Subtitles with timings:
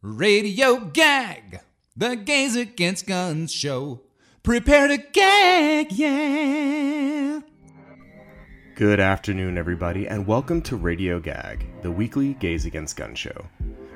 [0.00, 1.58] Radio Gag,
[1.96, 4.02] the Gays Against Guns show.
[4.44, 7.40] Prepare to gag, yeah.
[8.76, 13.44] Good afternoon, everybody, and welcome to Radio Gag, the weekly Gays Against Guns show.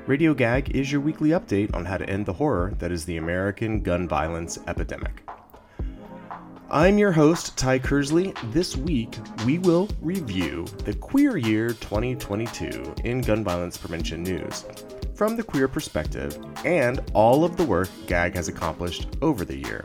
[0.09, 3.19] Radio Gag is your weekly update on how to end the horror that is the
[3.19, 5.23] American gun violence epidemic.
[6.69, 8.37] I'm your host, Ty Kersley.
[8.53, 9.15] This week,
[9.47, 14.65] we will review the Queer Year 2022 in gun violence prevention news
[15.15, 19.85] from the queer perspective and all of the work GAG has accomplished over the year.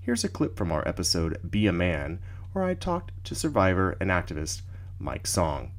[0.02, 2.20] Here's a clip from our episode Be a Man,
[2.52, 4.64] where I talked to survivor and activist
[5.00, 5.72] Mike Song.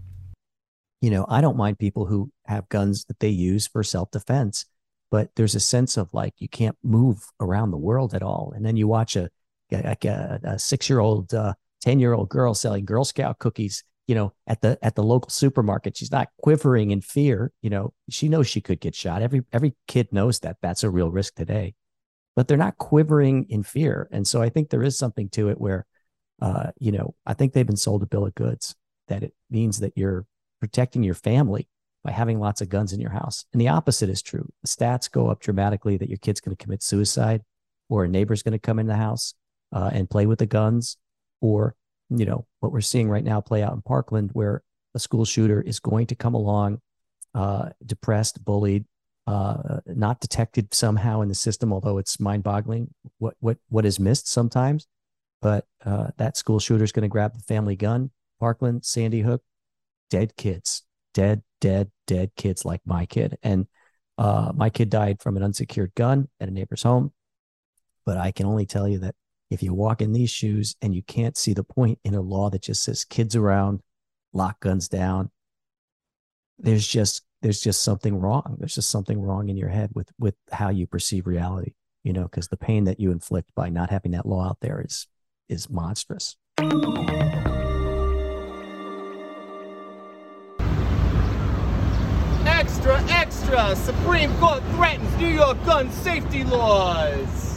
[1.02, 4.64] You know, I don't mind people who have guns that they use for self defense,
[5.10, 8.54] but there's a sense of like you can't move around the world at all.
[8.56, 9.28] And then you watch a,
[9.70, 11.52] a, a, a six year old uh,
[11.82, 15.30] 10 year old girl selling Girl Scout cookies, you know, at the at the local
[15.30, 15.96] supermarket.
[15.96, 17.52] She's not quivering in fear.
[17.62, 19.22] You know, she knows she could get shot.
[19.22, 21.74] Every every kid knows that that's a real risk today,
[22.34, 24.08] but they're not quivering in fear.
[24.10, 25.86] And so I think there is something to it where,
[26.40, 28.74] uh, you know, I think they've been sold a bill of goods
[29.08, 30.26] that it means that you're
[30.60, 31.68] protecting your family
[32.04, 33.44] by having lots of guns in your house.
[33.52, 34.48] And the opposite is true.
[34.62, 37.42] The stats go up dramatically that your kid's going to commit suicide
[37.88, 39.34] or a neighbor's going to come in the house
[39.72, 40.96] uh, and play with the guns
[41.40, 41.76] or
[42.18, 44.62] you know what we're seeing right now play out in Parkland, where
[44.94, 46.80] a school shooter is going to come along,
[47.34, 48.84] uh, depressed, bullied,
[49.26, 54.28] uh, not detected somehow in the system, although it's mind-boggling what what what is missed
[54.28, 54.86] sometimes.
[55.40, 58.10] But uh, that school shooter is going to grab the family gun.
[58.38, 59.42] Parkland, Sandy Hook,
[60.10, 60.82] dead kids,
[61.14, 63.38] dead, dead, dead kids like my kid.
[63.42, 63.66] And
[64.18, 67.12] uh, my kid died from an unsecured gun at a neighbor's home.
[68.04, 69.14] But I can only tell you that
[69.52, 72.48] if you walk in these shoes and you can't see the point in a law
[72.48, 73.82] that just says kids around,
[74.32, 75.30] lock guns down,
[76.58, 78.56] there's just there's just something wrong.
[78.58, 82.22] There's just something wrong in your head with with how you perceive reality, you know,
[82.22, 85.06] because the pain that you inflict by not having that law out there is
[85.50, 86.36] is monstrous.
[92.46, 93.76] Extra, extra!
[93.76, 97.51] Supreme Court threatens New York gun safety laws.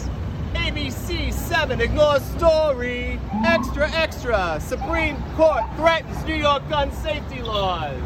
[0.55, 3.19] ABC 7 ignores story.
[3.45, 4.59] Extra, extra.
[4.59, 8.01] Supreme Court threatens New York gun safety laws.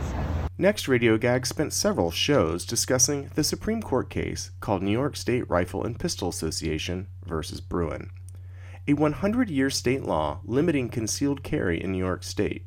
[0.58, 5.50] Next, Radio Gag spent several shows discussing the Supreme Court case called New York State
[5.50, 8.10] Rifle and Pistol Association versus Bruen,
[8.88, 12.66] a 100 year state law limiting concealed carry in New York State.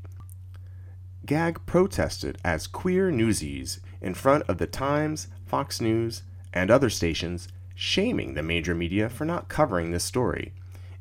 [1.27, 6.23] Gag protested as queer newsies in front of the Times, Fox News,
[6.53, 7.47] and other stations
[7.83, 10.53] shaming the major media for not covering this story,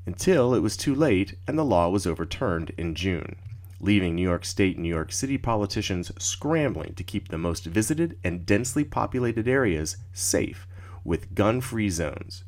[0.07, 3.35] until it was too late and the law was overturned in June,
[3.79, 8.17] leaving New York State and New York City politicians scrambling to keep the most visited
[8.23, 10.67] and densely populated areas safe
[11.03, 12.43] with gun free zones.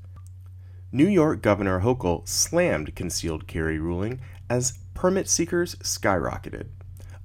[0.91, 4.19] New York Governor Hochul slammed concealed carry ruling
[4.50, 6.69] as permit seekers skyrocketed.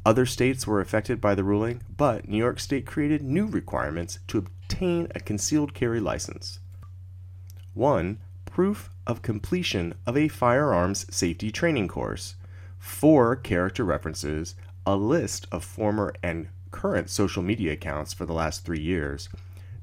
[0.05, 4.37] Other states were affected by the ruling, but New York State created new requirements to
[4.37, 6.61] obtain a concealed carry license.
[7.75, 8.19] 1.
[8.47, 12.35] Proof of completion of a firearms safety training course.
[12.79, 13.37] 4.
[13.37, 14.55] Character references,
[14.87, 19.29] a list of former and current social media accounts for the last three years,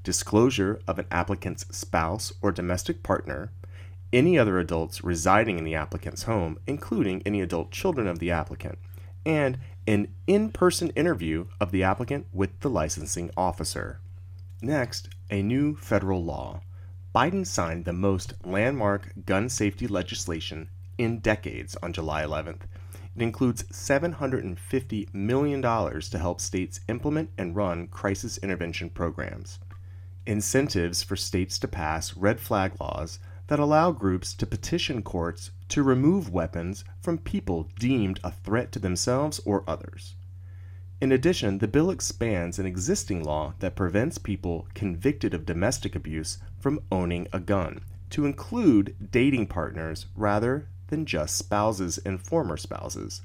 [0.03, 3.51] disclosure of an applicant's spouse or domestic partner,
[4.13, 8.77] any other adults residing in the applicant's home, including any adult children of the applicant,
[9.25, 13.99] and an in person interview of the applicant with the licensing officer.
[14.61, 16.61] Next, a new federal law.
[17.15, 22.63] Biden signed the most landmark gun safety legislation in decades on July 11th.
[23.15, 29.59] It includes $750 million to help states implement and run crisis intervention programs,
[30.25, 35.83] incentives for states to pass red flag laws that allow groups to petition courts to
[35.83, 40.15] remove weapons from people deemed a threat to themselves or others.
[41.01, 46.37] In addition, the bill expands an existing law that prevents people convicted of domestic abuse
[46.57, 47.81] from owning a gun
[48.11, 53.21] to include dating partners rather than just spouses and former spouses.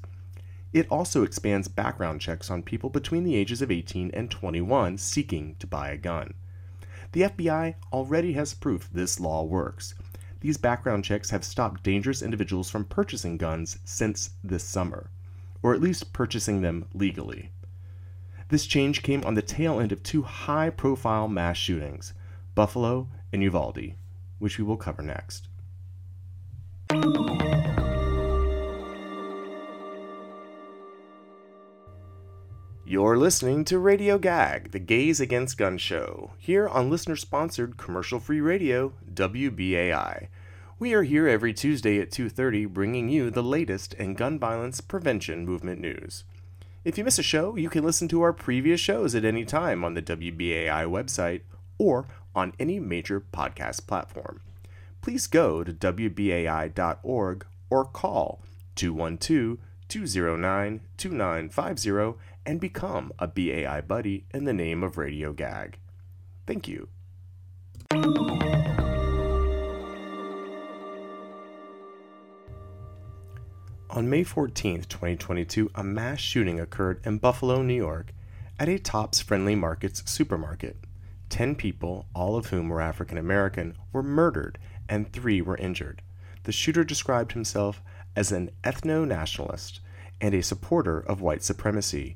[0.73, 5.55] It also expands background checks on people between the ages of 18 and 21 seeking
[5.59, 6.33] to buy a gun.
[7.13, 9.95] The FBI already has proof this law works.
[10.41, 15.09] These background checks have stopped dangerous individuals from purchasing guns since this summer,
[15.63, 17.49] or at least purchasing them legally.
[18.51, 22.13] This change came on the tail end of two high profile mass shootings,
[22.53, 23.93] Buffalo and Uvalde,
[24.39, 25.47] which we will cover next.
[32.85, 38.19] You're listening to Radio Gag, the Gays Against Gun show, here on listener sponsored commercial
[38.19, 40.27] free radio, WBAI.
[40.77, 45.45] We are here every Tuesday at 2:30 bringing you the latest in gun violence prevention
[45.45, 46.25] movement news.
[46.83, 49.83] If you miss a show, you can listen to our previous shows at any time
[49.83, 51.41] on the WBAI website
[51.77, 54.41] or on any major podcast platform.
[55.01, 58.41] Please go to WBAI.org or call
[58.75, 65.77] 212 209 2950 and become a BAI buddy in the name of Radio Gag.
[66.47, 66.87] Thank you.
[73.93, 78.13] On May 14, 2022, a mass shooting occurred in Buffalo, New York,
[78.57, 80.77] at a Tops Friendly Markets supermarket.
[81.27, 84.57] Ten people, all of whom were African American, were murdered
[84.87, 86.01] and three were injured.
[86.43, 87.81] The shooter described himself
[88.15, 89.81] as an ethno nationalist
[90.21, 92.15] and a supporter of white supremacy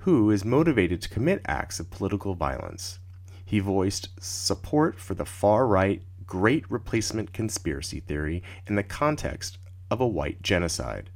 [0.00, 2.98] who is motivated to commit acts of political violence.
[3.42, 9.56] He voiced support for the far right Great Replacement conspiracy theory in the context
[9.90, 11.10] of a white genocide.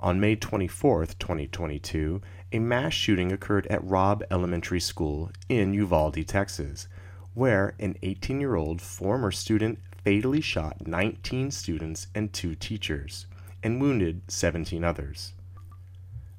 [0.00, 2.22] On May 24, 2022,
[2.52, 6.88] a mass shooting occurred at Robb Elementary School in Uvalde, Texas,
[7.34, 13.26] where an 18 year old former student fatally shot 19 students and two teachers
[13.62, 15.34] and wounded 17 others.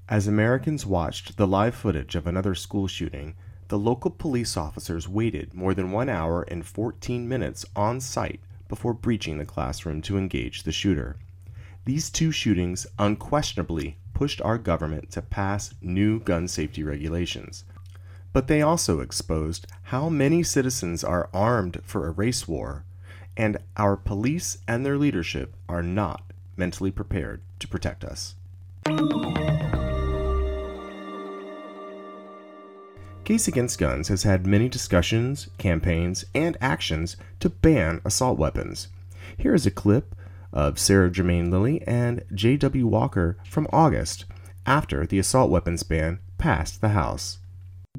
[0.09, 3.35] As Americans watched the live footage of another school shooting,
[3.69, 8.93] the local police officers waited more than one hour and 14 minutes on site before
[8.93, 11.17] breaching the classroom to engage the shooter.
[11.83, 17.65] These two shootings unquestionably pushed our government to pass new gun safety regulations.
[18.31, 22.85] But they also exposed how many citizens are armed for a race war,
[23.35, 26.23] and our police and their leadership are not
[26.55, 28.35] mentally prepared to protect us.
[33.23, 38.87] Gays Against Guns has had many discussions, campaigns, and actions to ban assault weapons.
[39.37, 40.15] Here is a clip
[40.51, 42.87] of Sarah Jermaine Lilly and J.W.
[42.87, 44.25] Walker from August
[44.65, 47.37] after the assault weapons ban passed the House.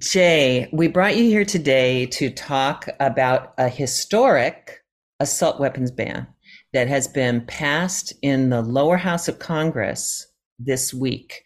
[0.00, 4.82] Jay, we brought you here today to talk about a historic
[5.20, 6.26] assault weapons ban
[6.72, 10.26] that has been passed in the lower house of Congress
[10.58, 11.44] this week.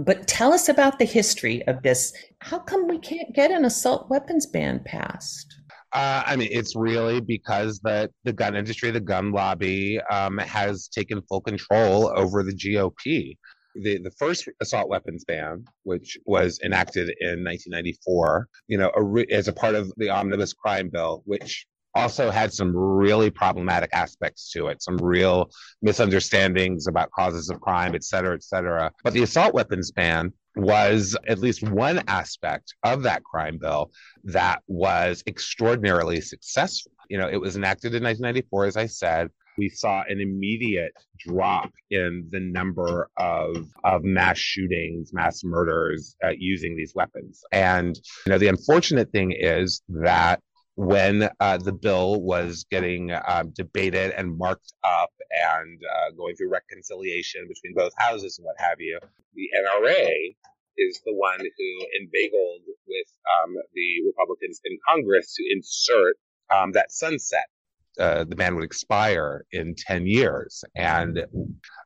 [0.00, 2.14] But tell us about the history of this.
[2.38, 5.54] How come we can't get an assault weapons ban passed?
[5.92, 10.88] Uh, I mean, it's really because the the gun industry, the gun lobby, um, has
[10.88, 13.36] taken full control over the GOP.
[13.74, 19.48] The the first assault weapons ban, which was enacted in 1994, you know, a, as
[19.48, 24.68] a part of the omnibus crime bill, which also had some really problematic aspects to
[24.68, 25.50] it, some real
[25.82, 28.92] misunderstandings about causes of crime, et cetera, et cetera.
[29.02, 33.90] But the assault weapons ban was at least one aspect of that crime bill
[34.24, 36.92] that was extraordinarily successful.
[37.08, 39.30] You know, it was enacted in 1994, as I said.
[39.58, 46.30] We saw an immediate drop in the number of, of mass shootings, mass murders uh,
[46.38, 47.42] using these weapons.
[47.52, 47.94] And,
[48.24, 50.40] you know, the unfortunate thing is that
[50.76, 56.50] when uh, the bill was getting uh, debated and marked up and uh, going through
[56.50, 58.98] reconciliation between both houses and what have you,
[59.34, 60.34] the NRA
[60.78, 63.06] is the one who inveigled with
[63.44, 66.16] um, the Republicans in Congress to insert
[66.54, 67.46] um, that sunset.
[68.00, 70.64] Uh, the ban would expire in 10 years.
[70.74, 71.24] And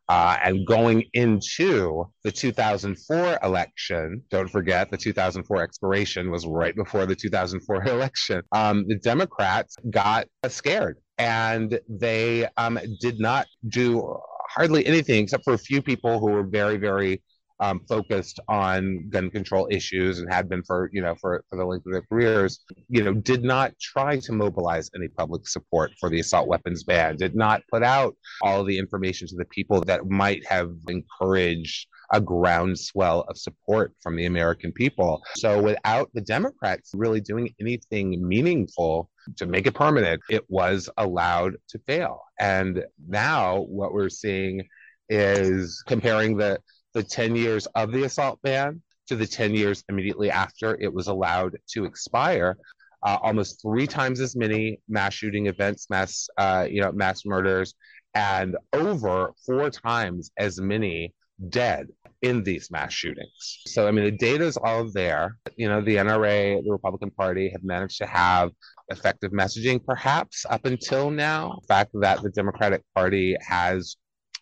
[0.08, 7.06] uh, and going into the 2004 election, don't forget the 2004 expiration was right before
[7.06, 8.42] the 2004 election.
[8.52, 14.16] Um, the Democrats got scared and they um, did not do
[14.50, 17.22] hardly anything except for a few people who were very, very
[17.60, 21.64] um, focused on gun control issues and had been for you know for, for the
[21.64, 26.10] length of their careers you know did not try to mobilize any public support for
[26.10, 30.06] the assault weapons ban did not put out all the information to the people that
[30.06, 35.22] might have encouraged a groundswell of support from the American people.
[35.36, 41.56] So without the Democrats really doing anything meaningful to make it permanent, it was allowed
[41.70, 42.20] to fail.
[42.38, 44.66] And now what we're seeing
[45.08, 46.60] is comparing the
[46.94, 51.08] the 10 years of the assault ban to the 10 years immediately after it was
[51.08, 52.56] allowed to expire.
[53.02, 57.74] Uh, almost three times as many mass shooting events, mass, uh, you know, mass murders,
[58.14, 61.12] and over four times as many
[61.50, 61.88] dead
[62.22, 63.60] in these mass shootings.
[63.66, 65.36] So, I mean, the data is all there.
[65.56, 68.52] You know, the NRA, the Republican Party have managed to have
[68.88, 71.58] effective messaging, perhaps up until now.
[71.60, 73.96] The fact that the Democratic Party has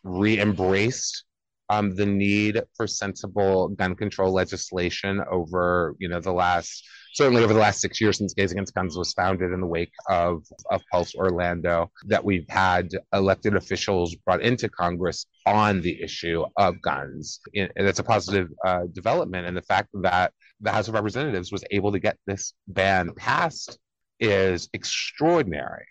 [0.04, 1.24] re embraced
[1.72, 7.52] um, the need for sensible gun control legislation over, you know, the last certainly over
[7.52, 10.82] the last six years since Gays Against Guns was founded in the wake of, of
[10.90, 17.40] Pulse Orlando, that we've had elected officials brought into Congress on the issue of guns.
[17.54, 19.46] And it's a positive uh, development.
[19.46, 23.78] And the fact that the House of Representatives was able to get this ban passed
[24.18, 25.86] is extraordinary.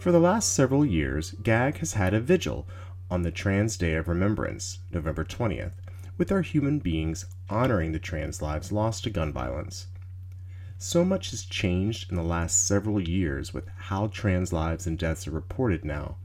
[0.00, 2.66] For the last several years, GAG has had a vigil
[3.10, 5.74] on the Trans Day of Remembrance, November 20th,
[6.16, 9.88] with our human beings honoring the trans lives lost to gun violence.
[10.78, 15.28] So much has changed in the last several years with how trans lives and deaths
[15.28, 16.16] are reported now.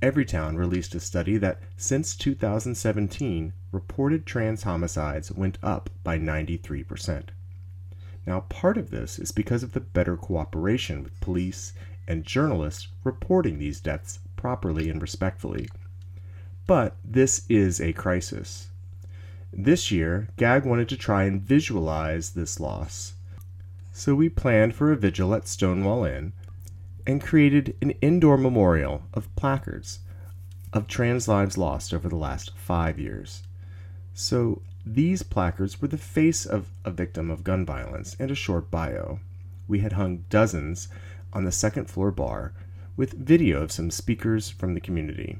[0.00, 7.30] Everytown released a study that since 2017, reported trans homicides went up by 93%.
[8.24, 11.72] Now, part of this is because of the better cooperation with police
[12.06, 15.68] and journalists reporting these deaths properly and respectfully.
[16.66, 18.68] But this is a crisis.
[19.52, 23.14] This year, GAG wanted to try and visualize this loss.
[23.92, 26.32] So we planned for a vigil at Stonewall Inn
[27.06, 30.00] and created an indoor memorial of placards
[30.72, 33.42] of trans lives lost over the last five years.
[34.12, 38.70] So these placards were the face of a victim of gun violence and a short
[38.70, 39.20] bio.
[39.66, 40.88] We had hung dozens
[41.32, 42.52] on the second floor bar
[42.96, 45.38] with video of some speakers from the community.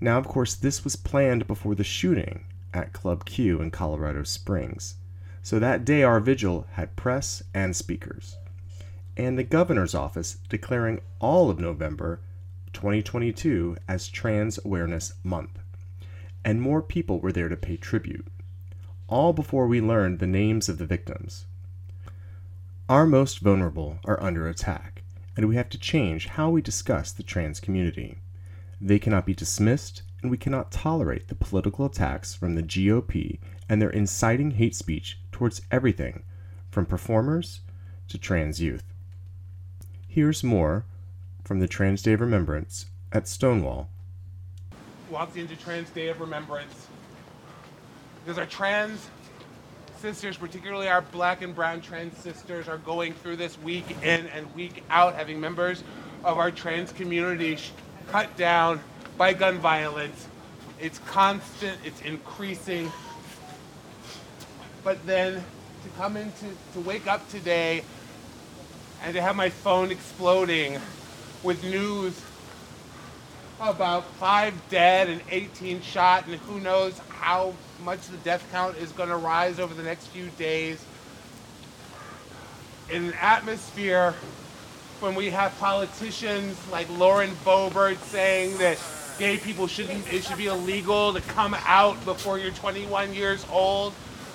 [0.00, 4.94] Now, of course, this was planned before the shooting at Club Q in Colorado Springs.
[5.42, 8.36] So that day, our vigil had press and speakers.
[9.16, 12.20] And the governor's office declaring all of November
[12.72, 15.58] 2022 as Trans Awareness Month.
[16.44, 18.26] And more people were there to pay tribute.
[19.08, 21.46] All before we learned the names of the victims.
[22.88, 24.97] Our most vulnerable are under attack
[25.38, 28.18] and we have to change how we discuss the trans community.
[28.80, 33.80] They cannot be dismissed, and we cannot tolerate the political attacks from the GOP and
[33.80, 36.24] their inciting hate speech towards everything
[36.72, 37.60] from performers
[38.08, 38.82] to trans youth.
[40.08, 40.86] Here's more
[41.44, 43.90] from the Trans Day of Remembrance at Stonewall.
[45.08, 46.88] Walked into Trans Day of Remembrance
[48.24, 49.08] because our trans
[49.98, 54.54] sisters, particularly our black and brown trans sisters, are going through this week in and
[54.54, 55.82] week out, having members
[56.24, 57.58] of our trans community
[58.08, 58.80] cut down
[59.16, 60.28] by gun violence.
[60.80, 62.90] It's constant, it's increasing.
[64.84, 67.82] But then to come into, to wake up today
[69.02, 70.78] and to have my phone exploding
[71.42, 72.20] with news
[73.60, 78.92] about five dead and 18 shot, and who knows how much the death count is
[78.92, 80.84] going to rise over the next few days.
[82.90, 84.14] In an atmosphere
[85.00, 88.78] when we have politicians like Lauren Boebert saying that
[89.18, 93.92] gay people shouldn't, it should be illegal to come out before you're 21 years old,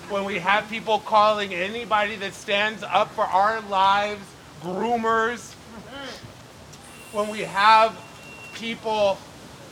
[0.10, 4.22] when we have people calling anybody that stands up for our lives
[4.62, 5.54] groomers,
[7.12, 7.94] when we have
[8.54, 9.18] people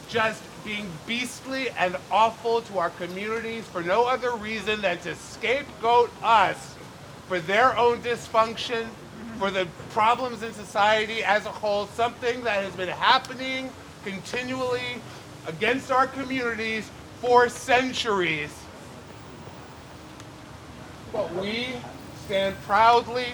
[0.09, 6.11] just being beastly and awful to our communities for no other reason than to scapegoat
[6.21, 6.75] us
[7.27, 8.85] for their own dysfunction,
[9.39, 13.69] for the problems in society as a whole, something that has been happening
[14.03, 15.01] continually
[15.47, 16.89] against our communities
[17.21, 18.53] for centuries.
[21.13, 21.67] But we
[22.25, 23.27] stand proudly,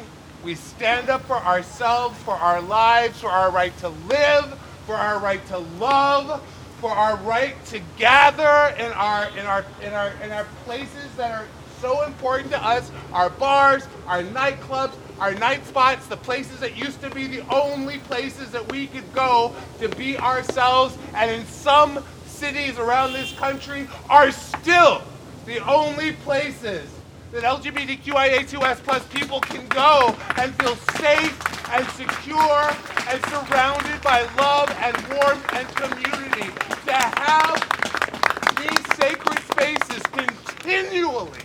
[0.43, 5.19] we stand up for ourselves, for our lives, for our right to live, for our
[5.19, 6.41] right to love,
[6.79, 11.31] for our right to gather in our in our in our in our places that
[11.31, 11.45] are
[11.81, 17.01] so important to us, our bars, our nightclubs, our night spots, the places that used
[17.01, 22.03] to be the only places that we could go to be ourselves, and in some
[22.25, 25.01] cities around this country are still
[25.45, 26.89] the only places
[27.31, 32.71] that LGBTQIA2S plus people can go and feel safe and secure
[33.09, 36.51] and surrounded by love and warmth and community.
[36.85, 41.41] To have these sacred spaces continually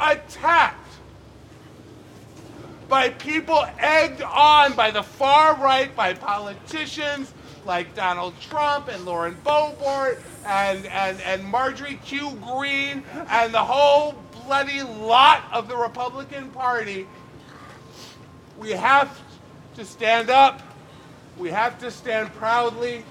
[0.00, 0.84] attacked
[2.88, 7.32] by people egged on by the far right, by politicians
[7.64, 12.32] like Donald Trump and Lauren Boebert and, and, and Marjorie Q.
[12.42, 17.06] Greene and the whole bloody lot of the Republican Party.
[18.58, 19.20] We have
[19.76, 20.62] to stand up.
[21.38, 23.04] We have to stand proudly.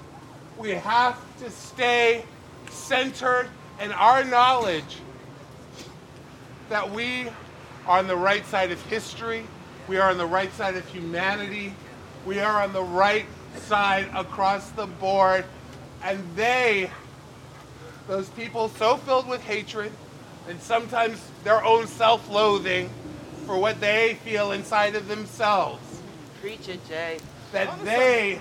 [0.58, 2.24] We have to stay
[2.70, 3.48] centered
[3.80, 4.98] in our knowledge
[6.68, 7.28] that we
[7.86, 9.46] are on the right side of history.
[9.88, 11.74] We are on the right side of humanity.
[12.24, 13.26] We are on the right
[13.56, 15.44] side across the board.
[16.02, 16.90] And they,
[18.08, 19.92] those people so filled with hatred
[20.48, 22.90] and sometimes their own self loathing
[23.46, 25.82] for what they feel inside of themselves,
[26.40, 27.18] Preach it, Jay.
[27.54, 28.40] That they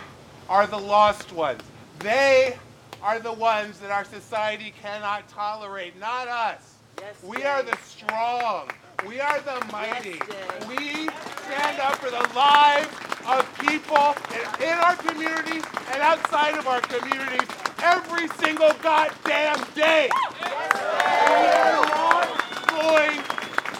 [0.50, 1.62] are the lost ones.
[2.00, 2.58] They
[3.04, 6.74] are the ones that our society cannot tolerate, not us.
[7.00, 8.72] Yes, we are the strong.
[9.08, 10.14] We are the mighty.
[10.14, 10.68] Jay.
[10.68, 11.10] we
[11.46, 12.90] stand up for the lives
[13.28, 17.48] of people in, in our communities and outside of our communities
[17.84, 20.10] every single goddamn day.
[20.42, 23.22] We are not going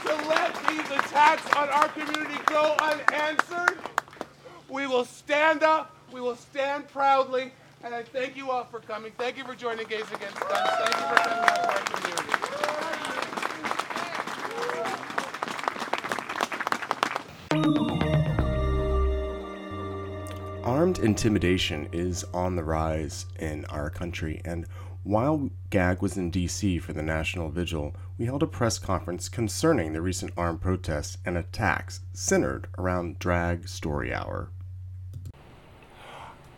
[0.06, 3.93] to let these attacks on our community go unanswered.
[4.70, 5.96] We will stand up.
[6.12, 7.52] We will stand proudly.
[7.84, 9.12] And I thank you all for coming.
[9.18, 10.70] Thank you for joining Gays Against Guns.
[10.70, 12.14] Thank you for coming out to our community.
[20.64, 24.66] Armed intimidation is on the rise in our country, and
[25.04, 29.92] while GAG was in DC for the National Vigil, we held a press conference concerning
[29.92, 34.50] the recent armed protests and attacks centered around Drag Story Hour.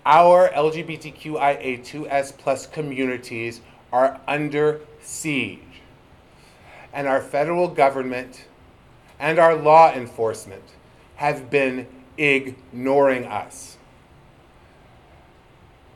[0.05, 5.59] Our LGBTQIA2S plus communities are under siege.
[6.93, 8.45] And our federal government
[9.19, 10.63] and our law enforcement
[11.15, 13.77] have been ignoring us.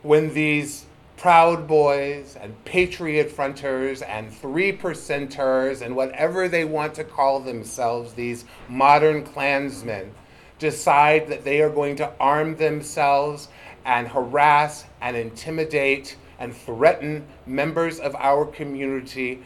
[0.02, 0.86] When these
[1.20, 8.14] Proud Boys and Patriot Fronters and Three Percenters and whatever they want to call themselves,
[8.14, 10.14] these modern Klansmen,
[10.60, 13.50] decide that they are going to arm themselves
[13.84, 19.44] and harass and intimidate and threaten members of our community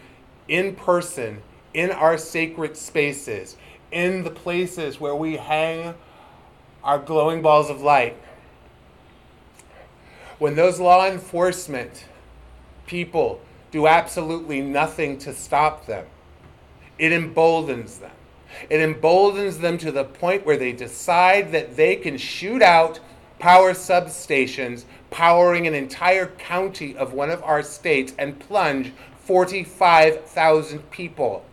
[0.47, 1.41] in person,
[1.73, 3.57] in our sacred spaces,
[3.91, 5.95] in the places where we hang
[6.83, 8.15] our glowing balls of light
[10.39, 12.05] when those law enforcement
[12.85, 13.41] people
[13.71, 16.05] do absolutely nothing to stop them,
[16.99, 18.11] it emboldens them.
[18.69, 22.99] It emboldens them to the point where they decide that they can shoot out
[23.39, 31.45] power substations powering an entire county of one of our states and plunge 45,000 people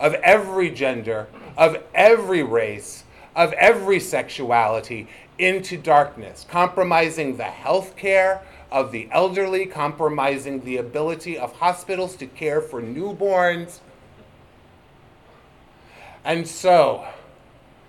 [0.00, 8.42] of every gender, of every race, of every sexuality into darkness, compromising the health care
[8.70, 13.80] of the elderly, compromising the ability of hospitals to care for newborns.
[16.24, 17.06] And so,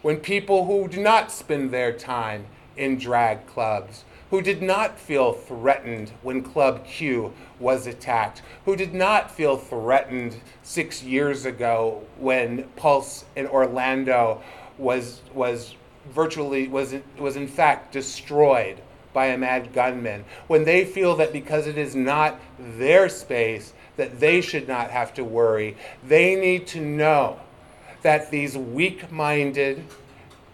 [0.01, 2.45] when people who do not spend their time
[2.77, 8.93] in drag clubs, who did not feel threatened when Club Q was attacked, who did
[8.93, 14.41] not feel threatened six years ago when Pulse in Orlando
[14.77, 15.75] was, was
[16.11, 18.79] virtually, was, was in fact destroyed
[19.13, 24.19] by a mad gunman, when they feel that because it is not their space, that
[24.19, 25.75] they should not have to worry,
[26.07, 27.39] they need to know
[28.01, 29.83] that these weak minded,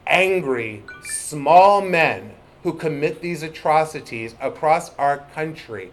[0.07, 2.31] angry, small men
[2.63, 5.91] who commit these atrocities across our country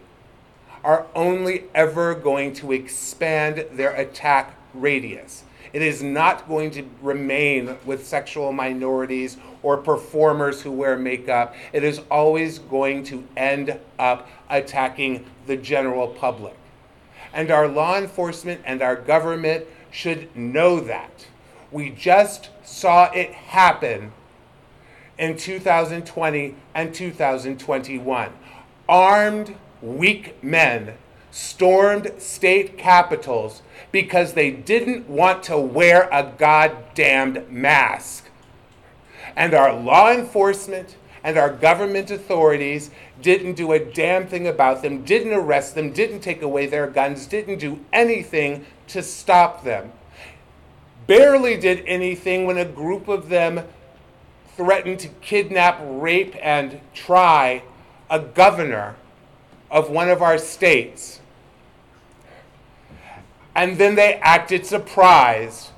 [0.83, 5.44] are only ever going to expand their attack radius.
[5.72, 11.55] It is not going to remain with sexual minorities or performers who wear makeup.
[11.72, 16.57] It is always going to end up attacking the general public.
[17.33, 21.27] And our law enforcement and our government should know that.
[21.70, 24.12] We just saw it happen
[25.18, 28.33] in 2020 and 2021.
[28.88, 30.94] Armed, weak men
[31.33, 38.21] stormed state capitals because they didn't want to wear a goddamned mask.
[39.37, 42.90] And our law enforcement and our government authorities
[43.21, 47.27] didn't do a damn thing about them, didn't arrest them, didn't take away their guns,
[47.27, 49.92] didn't do anything to stop them.
[51.07, 53.66] Barely did anything when a group of them
[54.57, 57.62] threatened to kidnap, rape, and try
[58.11, 58.97] a governor
[59.71, 61.21] of one of our states.
[63.55, 65.71] And then they acted surprised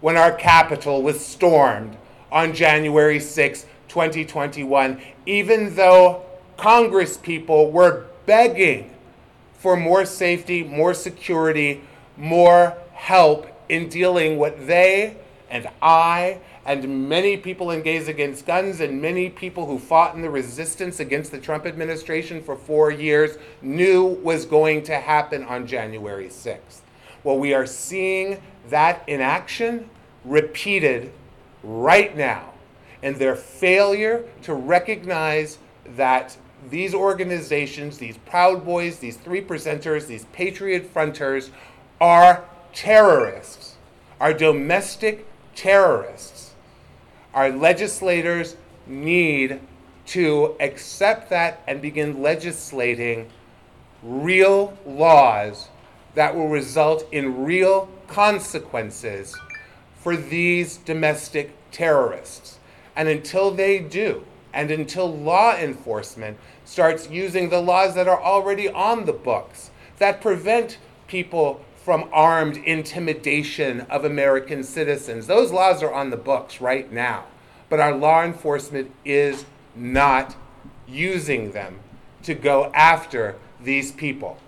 [0.00, 1.96] when our capital was stormed
[2.30, 6.22] on January 6, 2021, even though
[6.56, 8.90] Congress people were begging
[9.54, 11.82] for more safety, more security,
[12.16, 15.16] more help in dealing what they
[15.50, 20.20] and I and many people in Gays Against Guns and many people who fought in
[20.20, 25.66] the resistance against the Trump administration for four years knew was going to happen on
[25.66, 26.80] January 6th.
[27.24, 29.88] Well, we are seeing that inaction
[30.24, 31.10] repeated
[31.62, 32.52] right now
[33.02, 35.58] and their failure to recognize
[35.96, 36.36] that
[36.70, 41.50] these organizations, these Proud Boys, these three percenters, these Patriot Fronters
[42.00, 43.76] are terrorists,
[44.20, 46.54] are domestic terrorists.
[47.32, 49.60] Our legislators need
[50.06, 53.30] to accept that and begin legislating
[54.02, 55.68] real laws
[56.14, 59.36] that will result in real consequences
[59.98, 62.58] for these domestic terrorists.
[62.96, 68.68] And until they do, and until law enforcement starts using the laws that are already
[68.68, 75.92] on the books that prevent people from armed intimidation of American citizens, those laws are
[75.92, 77.24] on the books right now.
[77.68, 80.34] But our law enforcement is not
[80.86, 81.80] using them
[82.22, 84.38] to go after these people.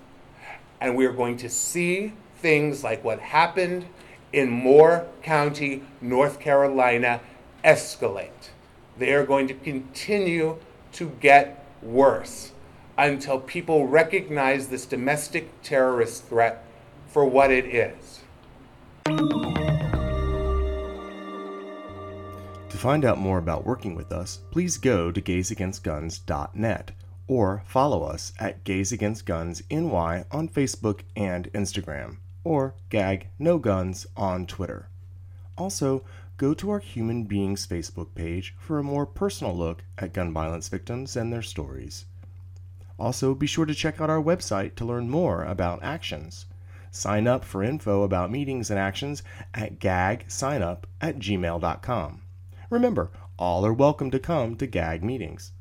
[0.81, 3.87] And we're going to see things like what happened
[4.33, 7.21] in Moore County, North Carolina,
[7.65, 8.51] escalate.
[8.99, 10.59] They are going to continue
[10.93, 12.53] to get worse
[12.99, 16.65] until people recognize this domestic terrorist threat
[17.09, 18.21] for what it is.
[22.69, 26.93] To find out more about working with us, please go to gaysagainstguns.net
[27.27, 33.59] or follow us at Gays Against Guns NY on Facebook and Instagram, or Gag No
[33.59, 34.89] Guns on Twitter.
[35.59, 36.05] Also,
[36.37, 40.69] go to our Human Beings Facebook page for a more personal look at gun violence
[40.69, 42.07] victims and their stories.
[42.99, 46.47] Also, be sure to check out our website to learn more about actions.
[46.91, 49.23] Sign up for info about meetings and actions
[49.55, 52.23] at gagsignup at gmail.com.
[52.69, 55.53] Remember, all are welcome to come to GAG meetings.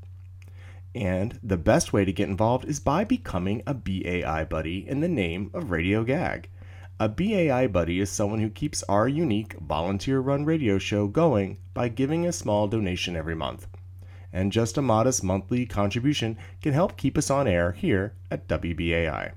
[0.96, 5.08] And the best way to get involved is by becoming a BAI buddy in the
[5.08, 6.50] name of Radio Gag.
[7.02, 11.88] A BAI buddy is someone who keeps our unique volunteer run radio show going by
[11.88, 13.68] giving a small donation every month.
[14.34, 19.32] And just a modest monthly contribution can help keep us on air here at WBAI.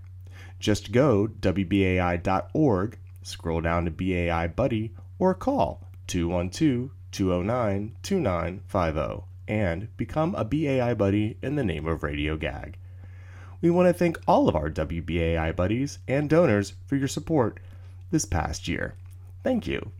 [0.58, 10.34] Just go WBAI.org, scroll down to BAI Buddy, or call 212 209 2950 and become
[10.34, 12.76] a BAI buddy in the name of Radio Gag.
[13.62, 17.60] We want to thank all of our WBAI buddies and donors for your support
[18.10, 18.94] this past year.
[19.44, 19.92] Thank you.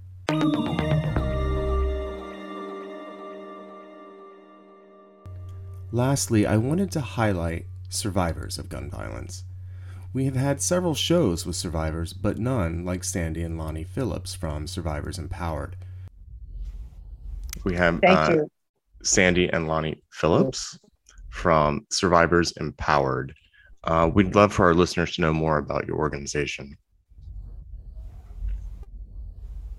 [5.93, 9.45] Lastly, I wanted to highlight survivors of gun violence.
[10.13, 14.67] We have had several shows with survivors, but none like Sandy and Lonnie Phillips from
[14.67, 15.77] Survivors Empowered.
[17.65, 18.51] We have Thank uh, you.
[19.05, 20.79] Sandy and Lonnie Phillips
[21.31, 23.35] from Survivors Empowered.
[23.85, 26.77] Uh, we'd love for our listeners to know more about your organization.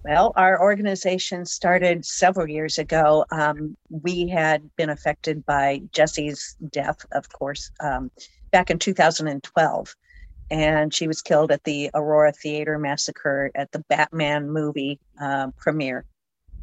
[0.03, 3.25] Well, our organization started several years ago.
[3.31, 8.11] Um, we had been affected by Jesse's death, of course, um,
[8.51, 9.95] back in 2012.
[10.51, 16.05] And she was killed at the Aurora Theater Massacre at the Batman movie uh, premiere,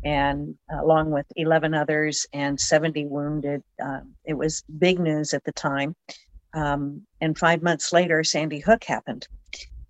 [0.04, 3.62] and along with 11 others and 70 wounded.
[3.82, 5.96] Uh, it was big news at the time.
[6.52, 9.26] Um, and five months later, Sandy Hook happened.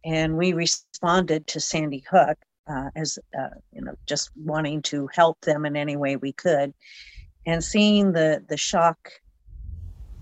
[0.05, 2.39] And we responded to Sandy Hook
[2.71, 6.73] uh, as uh, you know, just wanting to help them in any way we could,
[7.47, 9.11] and seeing the the shock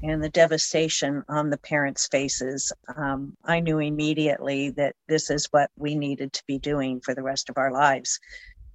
[0.02, 5.70] and the devastation on the parents' faces, um, I knew immediately that this is what
[5.76, 8.20] we needed to be doing for the rest of our lives.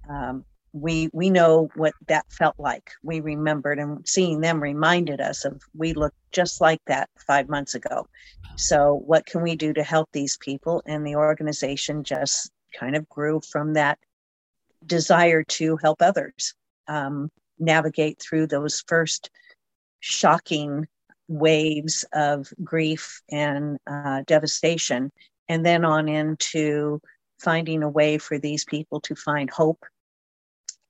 [0.08, 2.90] Um, we we know what that felt like.
[3.02, 7.74] We remembered, and seeing them reminded us of we looked just like that five months
[7.74, 8.08] ago.
[8.56, 10.82] So, what can we do to help these people?
[10.84, 13.98] And the organization just kind of grew from that
[14.84, 16.54] desire to help others
[16.88, 19.30] um, navigate through those first
[20.00, 20.88] shocking
[21.28, 25.12] waves of grief and uh, devastation,
[25.48, 27.00] and then on into
[27.38, 29.84] finding a way for these people to find hope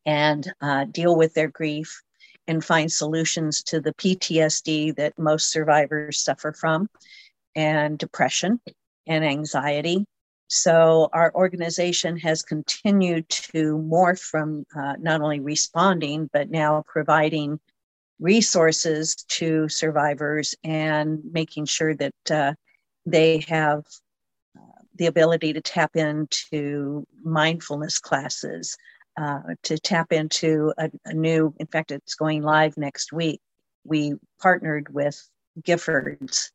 [0.06, 2.02] and uh, deal with their grief
[2.46, 6.88] and find solutions to the PTSD that most survivors suffer from
[7.56, 8.60] and depression
[9.06, 10.04] and anxiety.
[10.48, 17.58] So, our organization has continued to morph from uh, not only responding, but now providing
[18.20, 22.52] resources to survivors and making sure that uh,
[23.06, 23.84] they have
[24.56, 28.76] uh, the ability to tap into mindfulness classes,
[29.16, 33.40] uh, to tap into a, a, new, in fact, it's going live next week.
[33.84, 35.20] We partnered with
[35.62, 36.50] Giffords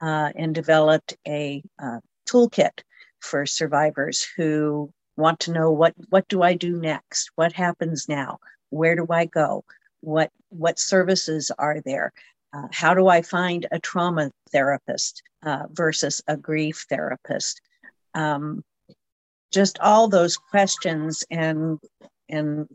[0.00, 2.82] uh, and developed a uh, toolkit
[3.20, 7.30] for survivors who want to know what, what do I do next?
[7.36, 8.38] What happens now?
[8.70, 9.64] Where do I go?
[10.04, 12.12] what what services are there
[12.52, 17.60] uh, how do i find a trauma therapist uh, versus a grief therapist
[18.14, 18.62] um,
[19.54, 21.78] just all those questions and
[22.28, 22.68] and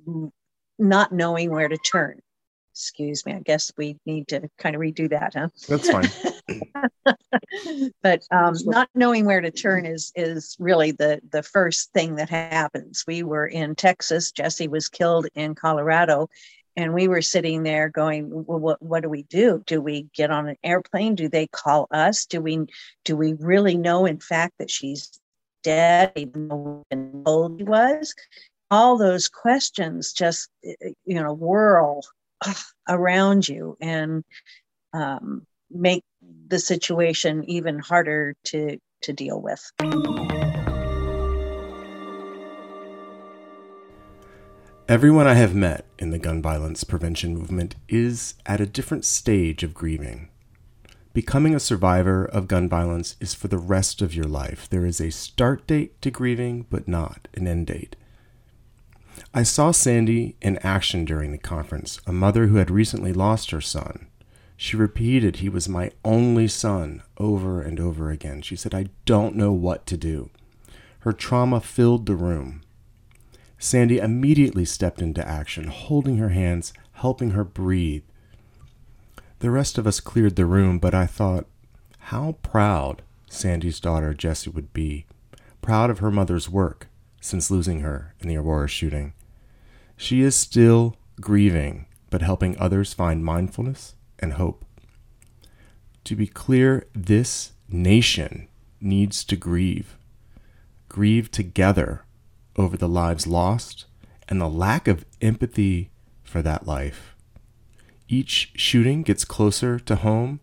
[0.77, 2.19] not knowing where to turn.
[2.71, 5.49] Excuse me i guess we need to kind of redo that huh?
[5.67, 6.09] That's fine.
[8.01, 12.29] But um, not knowing where to turn is is really the the first thing that
[12.29, 13.03] happens.
[13.05, 16.29] We were in texas jesse was killed in colorado
[16.77, 19.61] and we were sitting there going well, what, what do we do?
[19.65, 21.15] Do we get on an airplane?
[21.15, 22.25] Do they call us?
[22.25, 22.67] Do we
[23.03, 25.19] do we really know in fact that she's
[25.69, 28.15] dead even though we told he was
[28.71, 32.01] all those questions just eh, eh, you know whirl
[32.88, 34.23] around you and
[34.93, 36.03] um, make
[36.47, 39.62] the situation even harder to to deal with
[44.89, 49.62] Everyone I have met in the gun violence prevention movement is at a different stage
[49.62, 50.29] of grieving.
[51.19, 54.69] Becoming a survivor of gun violence is for the rest of your life.
[54.69, 57.97] There is a start date to grieving, but not an end date.
[59.34, 63.60] I saw Sandy in action during the conference, a mother who had recently lost her
[63.60, 64.08] son.
[64.55, 68.41] She repeated, He was my only son, over and over again.
[68.41, 70.29] She said, I don't know what to do.
[70.99, 72.62] Her trauma filled the room.
[73.58, 78.03] Sandy immediately stepped into action, holding her hands, helping her breathe.
[79.39, 81.45] The rest of us cleared the room, but I thought,
[81.99, 85.06] how proud Sandy's daughter Jessie would be,
[85.62, 86.88] proud of her mother's work
[87.21, 89.13] since losing her in the Aurora shooting.
[89.95, 94.65] She is still grieving, but helping others find mindfulness and hope.
[96.06, 98.47] To be clear, this nation
[98.82, 99.97] needs to grieve.
[100.89, 102.04] Grieve together
[102.56, 103.86] over the lives lost
[104.28, 105.91] and the lack of empathy
[106.23, 107.15] for that life.
[108.12, 110.39] Each shooting gets closer to home,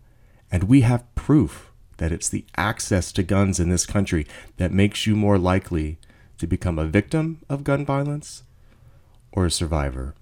[0.49, 4.25] and we have proof that it's the access to guns in this country
[4.55, 5.97] that makes you more likely
[6.37, 8.43] to become a victim of gun violence
[9.33, 10.15] or a survivor.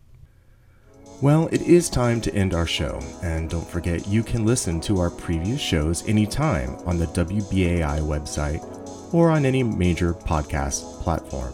[1.22, 5.00] Well, it is time to end our show, and don't forget you can listen to
[5.00, 8.64] our previous shows anytime on the WBAI website
[9.14, 11.54] or on any major podcast platform.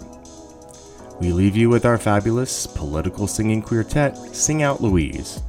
[1.20, 5.42] We leave you with our fabulous political singing quartet, Sing Out Louise.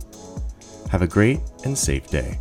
[0.92, 2.38] Have a great and safe day.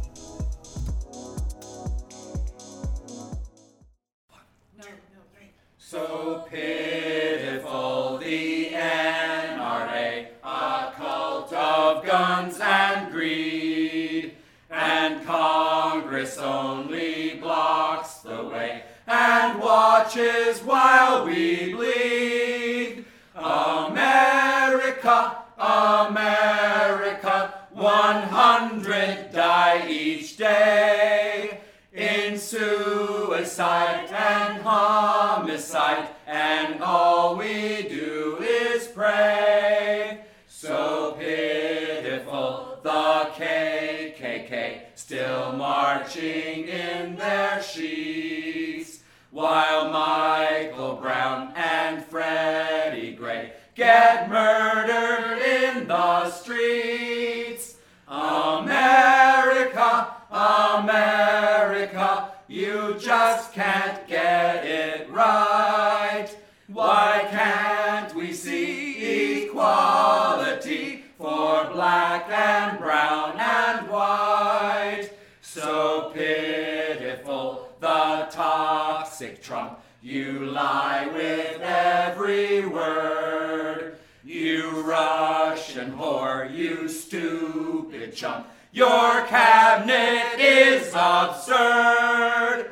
[63.41, 66.27] Just can't get it right.
[66.67, 75.10] Why can't we see equality for black and brown and white?
[75.41, 79.80] So pitiful, the toxic Trump.
[80.04, 83.97] You lie with every word.
[84.23, 88.45] You Russian whore, you stupid chump.
[88.71, 92.70] Your cabinet is absurd.